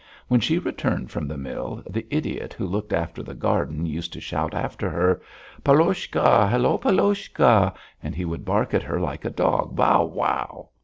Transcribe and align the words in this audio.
When 0.29 0.39
she 0.39 0.57
returned 0.57 1.11
from 1.11 1.27
the 1.27 1.37
mill 1.37 1.83
the 1.87 2.07
idiot 2.09 2.53
who 2.53 2.65
looked 2.65 2.91
after 2.91 3.21
the 3.21 3.35
garden 3.35 3.85
used 3.85 4.11
to 4.13 4.19
shout 4.19 4.55
after 4.55 4.89
her: 4.89 5.21
"Paloshka! 5.63 6.49
Hullo, 6.49 6.79
Paloshka!" 6.79 7.71
And 8.01 8.15
he 8.15 8.25
would 8.25 8.43
bark 8.43 8.73
at 8.73 8.81
her 8.81 8.99
like 8.99 9.25
a 9.25 9.29
dog: 9.29 9.75
"Bow, 9.75 10.05
wow!" 10.05 10.69